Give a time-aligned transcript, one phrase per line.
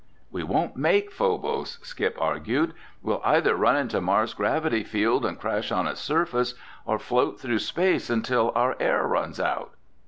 [0.31, 2.73] "We won't make Phobos," Skip argued.
[3.03, 7.59] "We'll either run into Mars' gravity field and crash on its surface or float through
[7.59, 9.75] space until our air runs out."